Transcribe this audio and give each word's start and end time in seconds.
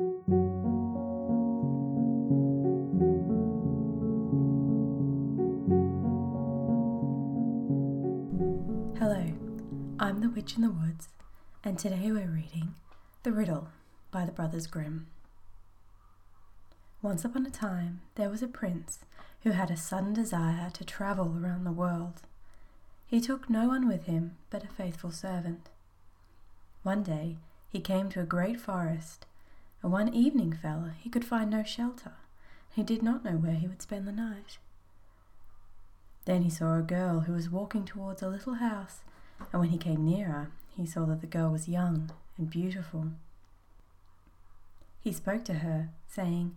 Hello, 0.00 0.06
I'm 9.98 10.20
the 10.20 10.30
Witch 10.34 10.56
in 10.56 10.62
the 10.62 10.70
Woods, 10.70 11.10
and 11.62 11.78
today 11.78 12.10
we're 12.10 12.30
reading 12.30 12.76
The 13.24 13.32
Riddle 13.32 13.68
by 14.10 14.24
the 14.24 14.32
Brothers 14.32 14.66
Grimm. 14.66 15.06
Once 17.02 17.22
upon 17.26 17.44
a 17.44 17.50
time, 17.50 18.00
there 18.14 18.30
was 18.30 18.42
a 18.42 18.48
prince 18.48 19.00
who 19.42 19.50
had 19.50 19.70
a 19.70 19.76
sudden 19.76 20.14
desire 20.14 20.70
to 20.70 20.82
travel 20.82 21.36
around 21.38 21.64
the 21.64 21.72
world. 21.72 22.22
He 23.06 23.20
took 23.20 23.50
no 23.50 23.68
one 23.68 23.86
with 23.86 24.04
him 24.04 24.38
but 24.48 24.64
a 24.64 24.68
faithful 24.68 25.10
servant. 25.10 25.68
One 26.84 27.02
day 27.02 27.36
he 27.68 27.80
came 27.80 28.08
to 28.10 28.20
a 28.20 28.24
great 28.24 28.58
forest, 28.58 29.26
and 29.82 29.92
one 29.92 30.12
evening 30.12 30.52
fell 30.52 30.90
he 30.98 31.08
could 31.08 31.24
find 31.24 31.50
no 31.50 31.62
shelter, 31.62 32.12
he 32.74 32.82
did 32.82 33.02
not 33.02 33.24
know 33.24 33.32
where 33.32 33.54
he 33.54 33.66
would 33.66 33.82
spend 33.82 34.06
the 34.06 34.12
night. 34.12 34.58
Then 36.24 36.42
he 36.42 36.50
saw 36.50 36.76
a 36.78 36.82
girl 36.82 37.20
who 37.20 37.32
was 37.32 37.50
walking 37.50 37.84
towards 37.84 38.22
a 38.22 38.28
little 38.28 38.54
house, 38.54 39.00
and 39.52 39.60
when 39.60 39.70
he 39.70 39.78
came 39.78 40.04
nearer, 40.04 40.50
he 40.76 40.86
saw 40.86 41.04
that 41.06 41.20
the 41.20 41.26
girl 41.26 41.50
was 41.50 41.68
young 41.68 42.10
and 42.36 42.50
beautiful. 42.50 43.12
He 45.00 45.12
spoke 45.12 45.44
to 45.46 45.54
her, 45.54 45.88
saying, 46.06 46.56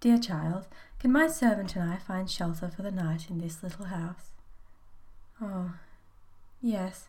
Dear 0.00 0.18
child, 0.18 0.66
can 0.98 1.12
my 1.12 1.28
servant 1.28 1.76
and 1.76 1.90
I 1.90 1.96
find 1.96 2.30
shelter 2.30 2.68
for 2.68 2.82
the 2.82 2.90
night 2.90 3.30
in 3.30 3.38
this 3.38 3.62
little 3.62 3.86
house? 3.86 4.32
Oh, 5.40 5.72
yes, 6.60 7.08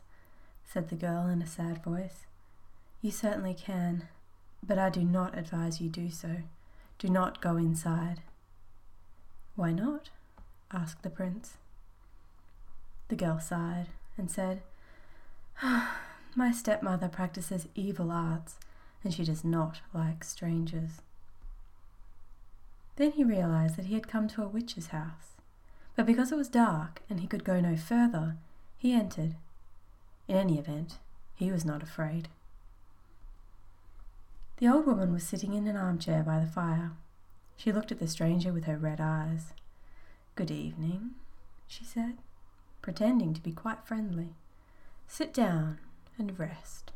said 0.64 0.90
the 0.90 0.96
girl 0.96 1.28
in 1.28 1.42
a 1.42 1.48
sad 1.48 1.84
voice. 1.84 2.26
You 3.02 3.12
certainly 3.12 3.54
can, 3.54 4.08
but 4.68 4.78
I 4.78 4.90
do 4.90 5.04
not 5.04 5.38
advise 5.38 5.80
you 5.80 5.90
do 5.90 6.12
so. 6.12 6.38
Do 7.00 7.08
not 7.08 7.42
go 7.42 7.58
inside. 7.58 8.22
Why 9.56 9.72
not? 9.72 10.10
asked 10.72 11.04
the 11.04 11.10
prince. 11.10 11.58
The 13.08 13.16
girl 13.16 13.40
sighed 13.40 13.88
and 14.18 14.30
said, 14.30 14.62
My 16.36 16.52
stepmother 16.52 17.08
practices 17.08 17.68
evil 17.74 18.12
arts, 18.12 18.58
and 19.04 19.14
she 19.14 19.24
does 19.24 19.44
not 19.44 19.82
like 19.94 20.24
strangers. 20.24 21.02
Then 22.98 23.12
he 23.12 23.24
realized 23.24 23.78
that 23.78 23.86
he 23.86 23.94
had 23.94 24.08
come 24.08 24.28
to 24.30 24.44
a 24.44 24.48
witch's 24.48 24.88
house, 24.88 25.36
but 25.96 26.06
because 26.06 26.32
it 26.32 26.38
was 26.38 26.50
dark 26.50 27.02
and 27.10 27.20
he 27.20 27.28
could 27.28 27.44
go 27.44 27.60
no 27.60 27.76
further, 27.78 28.36
he 28.78 28.94
entered. 28.94 29.36
In 30.28 30.36
any 30.36 30.60
event, 30.60 30.98
he 31.36 31.52
was 31.52 31.64
not 31.64 31.82
afraid. 31.82 32.28
The 34.58 34.68
old 34.68 34.86
woman 34.86 35.14
was 35.14 35.24
sitting 35.24 35.54
in 35.54 35.68
an 35.68 35.78
armchair 35.78 36.24
by 36.24 36.40
the 36.40 36.48
fire. 36.48 36.92
She 37.56 37.72
looked 37.72 37.92
at 37.92 38.00
the 38.00 38.08
stranger 38.08 38.52
with 38.52 38.66
her 38.66 38.78
red 38.78 39.00
eyes. 39.00 39.54
Good 40.36 40.52
evening, 40.52 41.12
she 41.68 41.84
said 41.84 42.18
pretending 42.88 43.34
to 43.34 43.42
be 43.42 43.52
quite 43.52 43.86
friendly. 43.86 44.30
Sit 45.10 45.34
down 45.34 45.78
and 46.18 46.40
rest. 46.40 46.94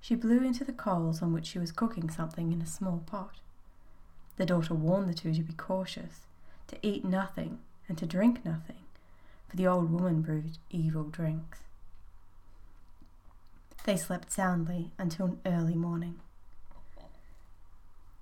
She 0.00 0.14
blew 0.14 0.42
into 0.42 0.64
the 0.64 0.72
coals 0.72 1.20
on 1.20 1.34
which 1.34 1.44
she 1.44 1.58
was 1.58 1.72
cooking 1.72 2.08
something 2.08 2.50
in 2.50 2.62
a 2.62 2.66
small 2.66 3.02
pot. 3.04 3.40
The 4.38 4.46
daughter 4.46 4.72
warned 4.72 5.10
the 5.10 5.14
two 5.14 5.34
to 5.34 5.42
be 5.42 5.52
cautious, 5.52 6.20
to 6.68 6.78
eat 6.80 7.04
nothing 7.04 7.58
and 7.86 7.98
to 7.98 8.06
drink 8.06 8.46
nothing, 8.46 8.84
for 9.46 9.56
the 9.56 9.66
old 9.66 9.92
woman 9.92 10.22
brewed 10.22 10.56
evil 10.70 11.04
drinks. 11.04 11.58
They 13.88 13.96
slept 13.96 14.30
soundly 14.30 14.90
until 14.98 15.38
early 15.46 15.74
morning. 15.74 16.20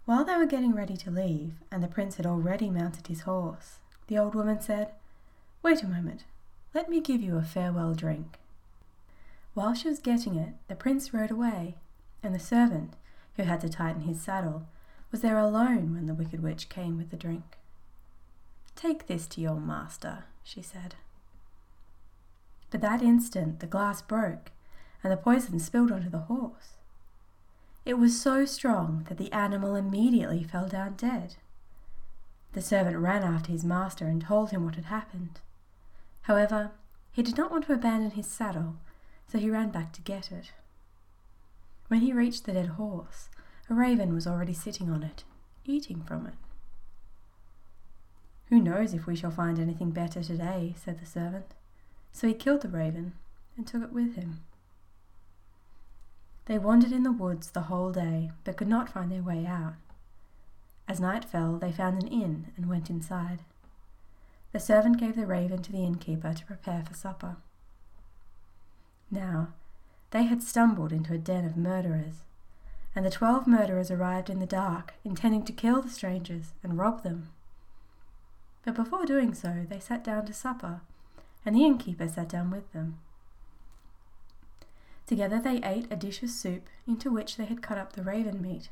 While 0.05 0.25
they 0.25 0.37
were 0.37 0.47
getting 0.47 0.77
ready 0.77 0.97
to 0.99 1.11
leave, 1.11 1.55
and 1.73 1.83
the 1.83 1.89
prince 1.89 2.19
had 2.19 2.25
already 2.25 2.71
mounted 2.71 3.09
his 3.09 3.23
horse, 3.23 3.81
the 4.07 4.17
old 4.17 4.37
woman 4.37 4.61
said, 4.61 4.93
Wait 5.65 5.83
a 5.83 5.89
moment. 5.89 6.23
Let 6.73 6.89
me 6.89 7.01
give 7.01 7.21
you 7.21 7.37
a 7.37 7.43
farewell 7.43 7.95
drink. 7.95 8.39
While 9.55 9.75
she 9.75 9.89
was 9.89 9.99
getting 9.99 10.37
it, 10.37 10.55
the 10.69 10.77
prince 10.77 11.13
rode 11.13 11.33
away, 11.33 11.75
and 12.23 12.33
the 12.33 12.39
servant, 12.39 12.95
who 13.35 13.43
had 13.43 13.61
to 13.63 13.69
tighten 13.69 14.03
his 14.03 14.21
saddle, 14.21 14.69
was 15.11 15.21
there 15.21 15.37
alone 15.37 15.95
when 15.95 16.07
the 16.07 16.15
wicked 16.15 16.45
witch 16.45 16.69
came 16.69 16.97
with 16.97 17.11
the 17.11 17.17
drink. 17.17 17.59
Take 18.77 19.09
this 19.09 19.27
to 19.27 19.41
your 19.41 19.59
master, 19.59 20.27
she 20.45 20.63
said. 20.63 20.95
But 22.71 22.83
that 22.83 23.03
instant 23.03 23.59
the 23.59 23.67
glass 23.67 24.01
broke, 24.01 24.53
and 25.07 25.13
the 25.13 25.17
poison 25.17 25.61
spilled 25.61 25.93
onto 25.93 26.11
the 26.11 26.27
horse. 26.27 26.75
It 27.85 27.95
was 27.95 28.21
so 28.21 28.45
strong 28.45 29.07
that 29.09 29.19
the 29.19 29.31
animal 29.31 29.77
immediately 29.77 30.43
fell 30.43 30.67
down 30.67 30.95
dead. 30.95 31.37
The 32.55 32.61
servant 32.61 32.97
ran 32.97 33.23
after 33.23 33.53
his 33.53 33.65
master 33.65 34.07
and 34.07 34.21
told 34.21 34.51
him 34.51 34.65
what 34.65 34.75
had 34.75 34.87
happened. 34.87 35.39
However, 36.23 36.73
he 37.13 37.23
did 37.23 37.39
not 37.39 37.53
want 37.53 37.67
to 37.67 37.73
abandon 37.73 38.11
his 38.11 38.27
saddle, 38.27 38.79
so 39.29 39.39
he 39.39 39.49
ran 39.49 39.71
back 39.71 39.93
to 39.93 40.03
get 40.03 40.33
it. 40.33 40.51
When 41.87 42.01
he 42.01 42.13
reached 42.13 42.45
the 42.45 42.55
dead 42.55 42.71
horse, 42.71 43.29
a 43.71 43.75
raven 43.75 44.13
was 44.13 44.27
already 44.27 44.55
sitting 44.55 44.91
on 44.91 45.05
it, 45.05 45.23
eating 45.65 46.03
from 46.03 46.27
it. 46.27 46.35
Who 48.49 48.61
knows 48.61 48.93
if 48.93 49.07
we 49.07 49.15
shall 49.15 49.31
find 49.31 49.61
anything 49.61 49.93
better 49.93 50.25
today, 50.25 50.75
said 50.77 50.99
the 50.99 51.07
servant. 51.07 51.55
So 52.11 52.27
he 52.27 52.35
killed 52.35 52.63
the 52.63 52.69
raven 52.69 53.13
and 53.57 53.69
took 53.69 53.85
it 53.85 53.93
with 53.93 54.17
him. 54.17 54.41
They 56.47 56.59
wandered 56.59 56.93
in 56.93 57.03
the 57.03 57.13
woods 57.13 57.51
the 57.51 57.63
whole 57.63 57.93
day, 57.93 58.31
but 58.45 58.57
could 58.57 58.69
not 58.69 58.89
find 58.89 59.11
their 59.11 59.23
way 59.23 59.47
out. 59.47 59.75
As 60.89 61.01
night 61.01 61.25
fell, 61.25 61.59
they 61.59 61.73
found 61.73 62.03
an 62.03 62.09
inn 62.09 62.53
and 62.57 62.69
went 62.69 62.89
inside. 62.89 63.43
The 64.53 64.61
servant 64.61 64.99
gave 64.99 65.17
the 65.17 65.27
raven 65.27 65.63
to 65.63 65.73
the 65.73 65.85
innkeeper 65.85 66.33
to 66.33 66.47
prepare 66.47 66.85
for 66.87 66.95
supper. 66.95 67.37
Now, 69.11 69.49
they 70.13 70.25
had 70.25 70.43
stumbled 70.43 70.93
into 70.93 71.13
a 71.13 71.19
den 71.19 71.45
of 71.45 71.57
murderers, 71.57 72.23
and 72.95 73.05
the 73.05 73.11
twelve 73.11 73.47
murderers 73.47 73.91
arrived 73.91 74.31
in 74.31 74.39
the 74.39 74.47
dark, 74.47 74.95
intending 75.05 75.45
to 75.45 75.53
kill 75.53 75.83
the 75.83 75.91
strangers 75.91 76.55
and 76.63 76.79
rob 76.79 77.03
them. 77.03 77.31
But 78.65 78.77
before 78.77 79.05
doing 79.05 79.35
so, 79.35 79.67
they 79.69 79.81
sat 79.81 80.05
down 80.05 80.27
to 80.27 80.33
supper, 80.33 80.81
and 81.45 81.57
the 81.57 81.65
innkeeper 81.65 82.09
sat 82.09 82.29
down 82.29 82.51
with 82.51 82.73
them. 82.73 82.99
Together 85.07 85.41
they 85.41 85.63
ate 85.63 85.87
a 85.91 85.97
dish 85.97 86.23
of 86.23 86.31
soup 86.31 86.69
into 86.87 87.11
which 87.11 87.37
they 87.37 87.45
had 87.45 87.63
cut 87.63 87.79
up 87.79 87.93
the 87.93 88.03
raven 88.03 88.43
meat. 88.43 88.71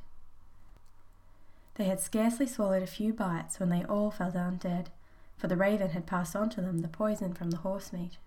They 1.77 1.85
had 1.85 2.01
scarcely 2.01 2.47
swallowed 2.47 2.83
a 2.83 2.87
few 2.87 3.13
bites 3.13 3.59
when 3.59 3.69
they 3.69 3.85
all 3.85 4.11
fell 4.11 4.31
down 4.31 4.57
dead 4.57 4.91
for 5.37 5.49
the 5.49 5.57
raven 5.57 5.91
had 5.91 6.07
passed 6.07 6.37
on 6.37 6.49
to 6.51 6.61
them 6.61 6.79
the 6.79 6.89
poison 6.89 7.35
from 7.35 7.51
the 7.51 7.59
horse 7.59 7.93
meat. 7.93 8.19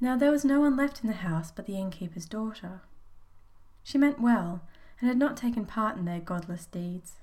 Now 0.00 0.16
there 0.16 0.30
was 0.30 0.44
no 0.44 0.60
one 0.60 0.76
left 0.76 1.02
in 1.02 1.06
the 1.06 1.16
house 1.16 1.50
but 1.50 1.66
the 1.66 1.78
innkeeper's 1.78 2.26
daughter. 2.26 2.80
She 3.82 3.98
meant 3.98 4.20
well, 4.20 4.62
and 5.00 5.08
had 5.08 5.18
not 5.18 5.36
taken 5.36 5.66
part 5.66 5.96
in 5.96 6.04
their 6.04 6.20
godless 6.20 6.66
deeds. 6.66 7.14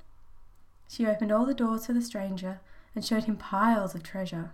She 0.88 1.08
opened 1.08 1.32
all 1.32 1.46
the 1.46 1.54
doors 1.54 1.86
to 1.86 1.94
the 1.94 2.02
stranger 2.02 2.60
and 2.94 3.04
showed 3.04 3.24
him 3.24 3.38
piles 3.38 3.96
of 3.96 4.04
treasure. 4.04 4.52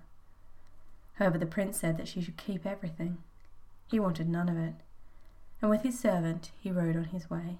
However, 1.15 1.37
the 1.37 1.45
prince 1.45 1.79
said 1.79 1.97
that 1.97 2.07
she 2.07 2.21
should 2.21 2.37
keep 2.37 2.65
everything. 2.65 3.17
He 3.87 3.99
wanted 3.99 4.27
none 4.27 4.49
of 4.49 4.57
it, 4.57 4.75
and 5.61 5.69
with 5.69 5.81
his 5.81 5.99
servant 5.99 6.51
he 6.59 6.71
rode 6.71 6.97
on 6.97 7.05
his 7.05 7.29
way. 7.29 7.57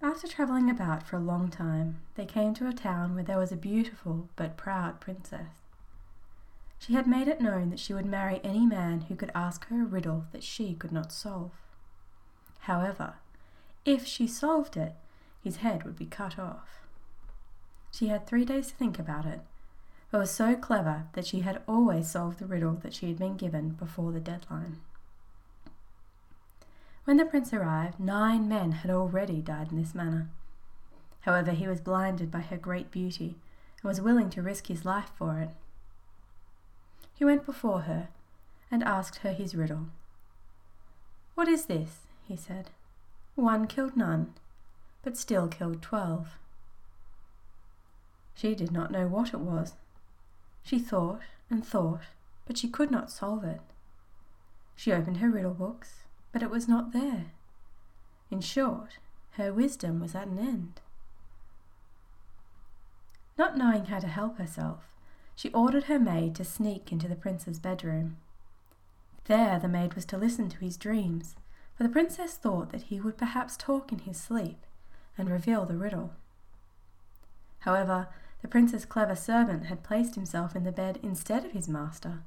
After 0.00 0.28
travelling 0.28 0.70
about 0.70 1.02
for 1.02 1.16
a 1.16 1.20
long 1.20 1.48
time, 1.48 2.00
they 2.14 2.26
came 2.26 2.54
to 2.54 2.68
a 2.68 2.72
town 2.72 3.14
where 3.14 3.24
there 3.24 3.38
was 3.38 3.52
a 3.52 3.56
beautiful 3.56 4.28
but 4.36 4.56
proud 4.56 5.00
princess. 5.00 5.48
She 6.78 6.92
had 6.92 7.06
made 7.06 7.26
it 7.26 7.40
known 7.40 7.70
that 7.70 7.80
she 7.80 7.94
would 7.94 8.04
marry 8.04 8.40
any 8.44 8.66
man 8.66 9.02
who 9.02 9.16
could 9.16 9.32
ask 9.34 9.66
her 9.68 9.82
a 9.82 9.86
riddle 9.86 10.26
that 10.32 10.44
she 10.44 10.74
could 10.74 10.92
not 10.92 11.12
solve. 11.12 11.52
However, 12.60 13.14
if 13.84 14.06
she 14.06 14.26
solved 14.26 14.76
it, 14.76 14.94
his 15.42 15.56
head 15.56 15.84
would 15.84 15.96
be 15.96 16.06
cut 16.06 16.38
off. 16.38 16.86
She 17.90 18.08
had 18.08 18.26
three 18.26 18.44
days 18.44 18.68
to 18.68 18.74
think 18.74 18.98
about 18.98 19.24
it, 19.24 19.40
but 20.14 20.20
was 20.20 20.30
so 20.30 20.54
clever 20.54 21.06
that 21.14 21.26
she 21.26 21.40
had 21.40 21.60
always 21.66 22.08
solved 22.08 22.38
the 22.38 22.46
riddle 22.46 22.74
that 22.74 22.94
she 22.94 23.08
had 23.08 23.18
been 23.18 23.36
given 23.36 23.70
before 23.70 24.12
the 24.12 24.20
deadline. 24.20 24.76
When 27.02 27.16
the 27.16 27.24
prince 27.24 27.52
arrived, 27.52 27.98
nine 27.98 28.48
men 28.48 28.70
had 28.70 28.92
already 28.92 29.40
died 29.40 29.72
in 29.72 29.76
this 29.82 29.92
manner. 29.92 30.28
However, 31.22 31.50
he 31.50 31.66
was 31.66 31.80
blinded 31.80 32.30
by 32.30 32.42
her 32.42 32.56
great 32.56 32.92
beauty 32.92 33.34
and 33.82 33.88
was 33.88 34.00
willing 34.00 34.30
to 34.30 34.40
risk 34.40 34.68
his 34.68 34.84
life 34.84 35.10
for 35.18 35.40
it. 35.40 35.50
He 37.12 37.24
went 37.24 37.44
before 37.44 37.80
her 37.80 38.06
and 38.70 38.84
asked 38.84 39.18
her 39.22 39.32
his 39.32 39.56
riddle. 39.56 39.88
What 41.34 41.48
is 41.48 41.64
this? 41.64 42.02
he 42.28 42.36
said. 42.36 42.70
One 43.34 43.66
killed 43.66 43.96
none, 43.96 44.34
but 45.02 45.16
still 45.16 45.48
killed 45.48 45.82
twelve. 45.82 46.38
She 48.36 48.54
did 48.54 48.70
not 48.70 48.92
know 48.92 49.08
what 49.08 49.34
it 49.34 49.40
was. 49.40 49.74
She 50.64 50.78
thought 50.78 51.20
and 51.48 51.64
thought, 51.64 52.02
but 52.46 52.58
she 52.58 52.68
could 52.68 52.90
not 52.90 53.12
solve 53.12 53.44
it. 53.44 53.60
She 54.74 54.92
opened 54.92 55.18
her 55.18 55.30
riddle 55.30 55.54
books 55.54 56.00
but 56.34 56.42
it 56.42 56.50
was 56.50 56.66
not 56.66 56.92
there. 56.92 57.26
In 58.28 58.40
short, 58.40 58.98
her 59.34 59.52
wisdom 59.52 60.00
was 60.00 60.16
at 60.16 60.26
an 60.26 60.40
end. 60.40 60.80
Not 63.38 63.56
knowing 63.56 63.84
how 63.84 64.00
to 64.00 64.08
help 64.08 64.36
herself, 64.36 64.80
she 65.36 65.52
ordered 65.52 65.84
her 65.84 66.00
maid 66.00 66.34
to 66.34 66.44
sneak 66.44 66.90
into 66.90 67.06
the 67.06 67.14
prince's 67.14 67.60
bedroom. 67.60 68.16
There 69.26 69.60
the 69.60 69.68
maid 69.68 69.94
was 69.94 70.04
to 70.06 70.18
listen 70.18 70.48
to 70.48 70.58
his 70.58 70.76
dreams, 70.76 71.36
for 71.76 71.84
the 71.84 71.88
princess 71.88 72.34
thought 72.34 72.72
that 72.72 72.82
he 72.82 73.00
would 73.00 73.16
perhaps 73.16 73.56
talk 73.56 73.92
in 73.92 74.00
his 74.00 74.16
sleep 74.16 74.58
and 75.16 75.30
reveal 75.30 75.64
the 75.64 75.76
riddle. 75.76 76.14
However, 77.60 78.08
the 78.44 78.48
prince's 78.48 78.84
clever 78.84 79.16
servant 79.16 79.64
had 79.64 79.82
placed 79.82 80.16
himself 80.16 80.54
in 80.54 80.64
the 80.64 80.70
bed 80.70 80.98
instead 81.02 81.46
of 81.46 81.52
his 81.52 81.66
master, 81.66 82.18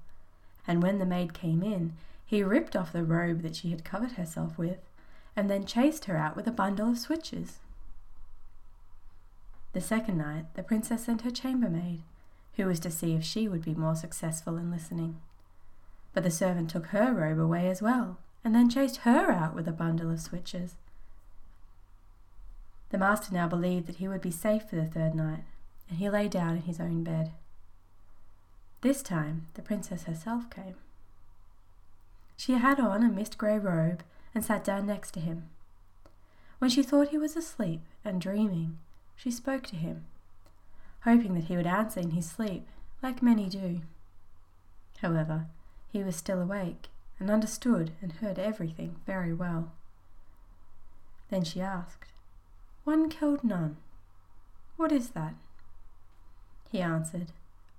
and 0.65 0.81
when 0.81 0.97
the 0.97 1.05
maid 1.05 1.31
came 1.31 1.61
in, 1.61 1.93
he 2.25 2.41
ripped 2.41 2.75
off 2.75 2.91
the 2.91 3.03
robe 3.03 3.43
that 3.43 3.55
she 3.55 3.69
had 3.69 3.85
covered 3.85 4.13
herself 4.13 4.57
with, 4.57 4.79
and 5.35 5.47
then 5.47 5.63
chased 5.63 6.05
her 6.05 6.17
out 6.17 6.35
with 6.35 6.47
a 6.47 6.51
bundle 6.51 6.89
of 6.89 6.97
switches. 6.97 7.59
The 9.73 9.79
second 9.79 10.17
night, 10.17 10.45
the 10.55 10.63
princess 10.63 11.05
sent 11.05 11.21
her 11.21 11.29
chambermaid, 11.29 12.01
who 12.55 12.65
was 12.65 12.79
to 12.79 12.89
see 12.89 13.13
if 13.13 13.23
she 13.23 13.47
would 13.47 13.63
be 13.63 13.75
more 13.75 13.95
successful 13.95 14.57
in 14.57 14.71
listening. 14.71 15.21
But 16.15 16.23
the 16.23 16.31
servant 16.31 16.71
took 16.71 16.87
her 16.87 17.13
robe 17.13 17.37
away 17.37 17.69
as 17.69 17.79
well, 17.79 18.17
and 18.43 18.55
then 18.55 18.71
chased 18.71 19.01
her 19.01 19.31
out 19.31 19.53
with 19.53 19.67
a 19.67 19.71
bundle 19.71 20.09
of 20.09 20.19
switches. 20.19 20.77
The 22.89 22.97
master 22.97 23.31
now 23.31 23.47
believed 23.47 23.85
that 23.85 23.97
he 23.97 24.07
would 24.07 24.21
be 24.21 24.31
safe 24.31 24.67
for 24.67 24.77
the 24.77 24.87
third 24.87 25.13
night, 25.13 25.43
and 25.89 26.00
he 26.00 26.10
lay 26.10 26.28
down 26.28 26.56
in 26.56 26.63
his 26.63 26.80
own 26.80 27.04
bed. 27.04 27.31
This 28.81 29.01
time 29.01 29.48
the 29.56 29.62
princess 29.62 30.04
herself 30.04 30.50
came. 30.50 30.75
She 32.36 32.54
had 32.54 32.80
on 32.80 33.04
a 33.04 33.10
mist 33.10 33.38
grey 33.38 33.57
robe 33.57 34.04
and 34.36 34.45
sat 34.45 34.63
down 34.63 34.86
next 34.86 35.12
to 35.12 35.19
him. 35.19 35.50
When 36.60 36.69
she 36.69 36.84
thought 36.84 37.10
he 37.10 37.18
was 37.18 37.36
asleep 37.36 37.81
and 38.06 38.22
dreaming, 38.22 38.78
she 39.16 39.31
spoke 39.31 39.63
to 39.68 39.75
him, 39.75 40.06
hoping 41.01 41.34
that 41.34 41.45
he 41.45 41.57
would 41.57 41.68
answer 41.68 42.00
in 42.00 42.12
his 42.12 42.30
sleep, 42.30 42.68
like 43.01 43.22
many 43.22 43.50
do. 43.50 43.81
However, 45.01 45.48
he 45.92 46.04
was 46.04 46.16
still 46.16 46.42
awake 46.42 46.89
and 47.19 47.31
understood 47.31 47.92
and 48.01 48.13
heard 48.13 48.38
everything 48.38 48.98
very 49.06 49.34
well. 49.34 49.72
Then 51.30 51.44
she 51.44 51.62
asked, 51.62 52.12
One 52.84 53.10
killed 53.10 53.44
none. 53.44 53.78
What 54.75 54.92
is 54.92 55.10
that? 55.10 55.34
He 56.71 56.81
answered, 56.81 57.31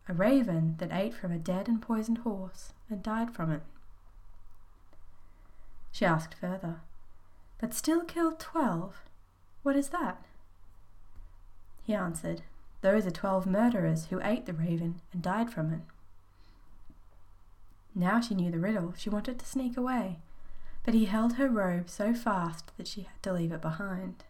A 0.08 0.12
raven 0.12 0.76
that 0.78 0.92
ate 0.92 1.14
from 1.14 1.32
a 1.32 1.38
dead 1.38 1.68
and 1.68 1.80
poisoned 1.80 2.18
horse 2.18 2.72
and 2.88 3.02
died 3.02 3.32
from 3.32 3.52
it. 3.52 3.62
She 5.92 6.04
asked 6.04 6.34
further, 6.34 6.80
But 7.58 7.74
still 7.74 8.04
killed 8.04 8.38
twelve? 8.38 9.02
What 9.62 9.76
is 9.76 9.88
that? 9.90 10.22
He 11.82 11.94
answered, 11.94 12.42
Those 12.80 13.06
are 13.06 13.10
twelve 13.10 13.46
murderers 13.46 14.06
who 14.06 14.20
ate 14.22 14.46
the 14.46 14.52
raven 14.52 15.00
and 15.12 15.22
died 15.22 15.50
from 15.50 15.72
it. 15.72 15.80
Now 17.94 18.20
she 18.20 18.34
knew 18.34 18.50
the 18.50 18.60
riddle. 18.60 18.94
She 18.96 19.10
wanted 19.10 19.38
to 19.38 19.46
sneak 19.46 19.76
away, 19.76 20.20
but 20.84 20.94
he 20.94 21.06
held 21.06 21.34
her 21.34 21.48
robe 21.48 21.90
so 21.90 22.14
fast 22.14 22.70
that 22.76 22.86
she 22.86 23.02
had 23.02 23.22
to 23.24 23.32
leave 23.32 23.52
it 23.52 23.60
behind. 23.60 24.24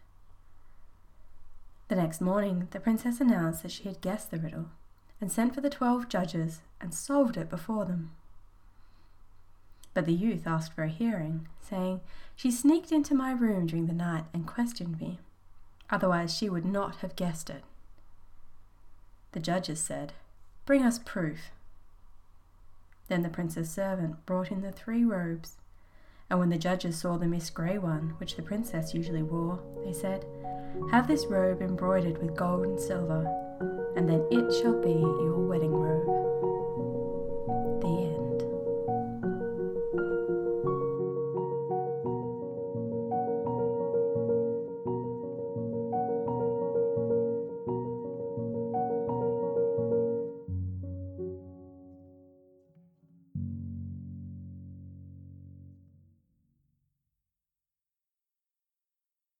The 1.89 1.95
next 1.95 2.21
morning, 2.21 2.67
the 2.69 2.79
princess 2.79 3.19
announced 3.19 3.63
that 3.63 3.71
she 3.71 3.85
had 3.85 3.99
guessed 3.99 4.29
the 4.29 4.37
riddle 4.37 4.67
and 5.19 5.31
sent 5.31 5.55
for 5.55 5.61
the 5.61 5.71
twelve 5.71 6.07
judges 6.07 6.61
and 6.79 6.93
solved 6.93 7.35
it 7.35 7.49
before 7.49 7.85
them. 7.85 8.11
But 9.95 10.05
the 10.05 10.13
youth 10.13 10.45
asked 10.45 10.73
for 10.73 10.83
a 10.83 10.87
hearing, 10.87 11.47
saying, 11.59 12.01
She 12.35 12.51
sneaked 12.51 12.91
into 12.91 13.15
my 13.15 13.31
room 13.31 13.65
during 13.65 13.87
the 13.87 13.93
night 13.93 14.25
and 14.35 14.45
questioned 14.45 15.01
me. 15.01 15.19
Otherwise, 15.89 16.31
she 16.31 16.47
would 16.47 16.63
not 16.63 16.97
have 16.97 17.15
guessed 17.15 17.49
it. 17.49 17.63
The 19.31 19.39
judges 19.39 19.79
said, 19.79 20.13
Bring 20.67 20.83
us 20.83 20.99
proof. 20.99 21.49
Then 23.07 23.23
the 23.23 23.29
prince's 23.29 23.71
servant 23.71 24.23
brought 24.27 24.51
in 24.51 24.61
the 24.61 24.71
three 24.71 25.03
robes. 25.03 25.57
And 26.29 26.37
when 26.37 26.49
the 26.49 26.59
judges 26.59 26.99
saw 26.99 27.17
the 27.17 27.25
mist 27.25 27.55
grey 27.55 27.79
one, 27.79 28.13
which 28.19 28.35
the 28.35 28.43
princess 28.43 28.93
usually 28.93 29.23
wore, 29.23 29.63
they 29.83 29.93
said, 29.93 30.23
Have 30.91 31.07
this 31.07 31.25
robe 31.27 31.61
embroidered 31.61 32.17
with 32.21 32.35
gold 32.35 32.63
and 32.63 32.79
silver, 32.79 33.25
and 33.95 34.07
then 34.09 34.25
it 34.31 34.51
shall 34.61 34.81
be 34.81 34.91
your 34.91 35.47
wedding 35.47 35.71
robe. 35.71 36.28